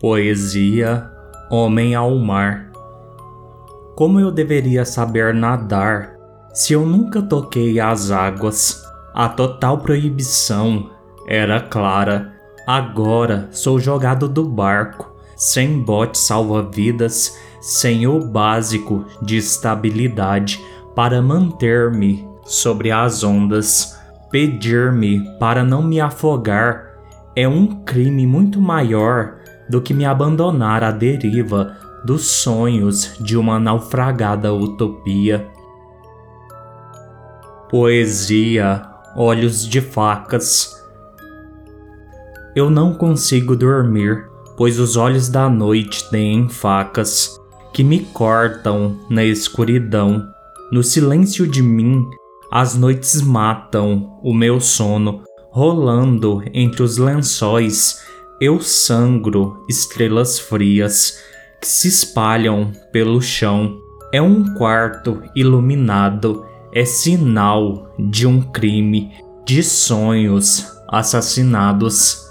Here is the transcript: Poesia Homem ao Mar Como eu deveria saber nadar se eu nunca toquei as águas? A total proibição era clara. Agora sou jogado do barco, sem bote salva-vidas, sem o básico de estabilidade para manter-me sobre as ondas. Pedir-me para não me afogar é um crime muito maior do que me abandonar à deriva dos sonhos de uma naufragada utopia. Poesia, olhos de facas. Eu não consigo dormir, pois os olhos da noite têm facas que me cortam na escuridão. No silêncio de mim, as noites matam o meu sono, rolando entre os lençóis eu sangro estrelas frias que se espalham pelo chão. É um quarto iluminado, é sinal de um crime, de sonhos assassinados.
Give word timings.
Poesia 0.00 1.10
Homem 1.50 1.94
ao 1.94 2.16
Mar 2.16 2.70
Como 3.94 4.18
eu 4.18 4.30
deveria 4.30 4.82
saber 4.82 5.34
nadar 5.34 6.16
se 6.54 6.72
eu 6.72 6.86
nunca 6.86 7.20
toquei 7.20 7.78
as 7.78 8.10
águas? 8.10 8.82
A 9.12 9.28
total 9.28 9.76
proibição 9.76 10.88
era 11.28 11.60
clara. 11.60 12.32
Agora 12.66 13.48
sou 13.50 13.78
jogado 13.78 14.26
do 14.26 14.42
barco, 14.48 15.14
sem 15.36 15.82
bote 15.82 16.16
salva-vidas, 16.16 17.38
sem 17.60 18.06
o 18.06 18.24
básico 18.24 19.04
de 19.20 19.36
estabilidade 19.36 20.64
para 20.96 21.20
manter-me 21.20 22.26
sobre 22.46 22.90
as 22.90 23.22
ondas. 23.22 24.00
Pedir-me 24.30 25.28
para 25.38 25.62
não 25.62 25.82
me 25.82 26.00
afogar 26.00 26.86
é 27.36 27.46
um 27.46 27.84
crime 27.84 28.26
muito 28.26 28.62
maior 28.62 29.40
do 29.70 29.80
que 29.80 29.94
me 29.94 30.04
abandonar 30.04 30.82
à 30.82 30.90
deriva 30.90 31.76
dos 32.04 32.26
sonhos 32.26 33.14
de 33.20 33.36
uma 33.36 33.60
naufragada 33.60 34.52
utopia. 34.52 35.48
Poesia, 37.70 38.82
olhos 39.14 39.66
de 39.66 39.80
facas. 39.80 40.76
Eu 42.56 42.68
não 42.68 42.94
consigo 42.94 43.54
dormir, 43.54 44.28
pois 44.56 44.80
os 44.80 44.96
olhos 44.96 45.28
da 45.28 45.48
noite 45.48 46.10
têm 46.10 46.48
facas 46.48 47.38
que 47.72 47.84
me 47.84 48.00
cortam 48.00 48.98
na 49.08 49.24
escuridão. 49.24 50.26
No 50.72 50.82
silêncio 50.82 51.46
de 51.46 51.62
mim, 51.62 52.04
as 52.50 52.74
noites 52.74 53.22
matam 53.22 54.18
o 54.20 54.34
meu 54.34 54.60
sono, 54.60 55.22
rolando 55.52 56.42
entre 56.52 56.82
os 56.82 56.96
lençóis 56.96 58.09
eu 58.40 58.58
sangro 58.58 59.62
estrelas 59.68 60.38
frias 60.38 61.22
que 61.60 61.68
se 61.68 61.88
espalham 61.88 62.72
pelo 62.90 63.20
chão. 63.20 63.78
É 64.12 64.22
um 64.22 64.54
quarto 64.54 65.22
iluminado, 65.36 66.46
é 66.72 66.86
sinal 66.86 67.94
de 67.98 68.26
um 68.26 68.40
crime, 68.40 69.12
de 69.44 69.62
sonhos 69.62 70.66
assassinados. 70.88 72.29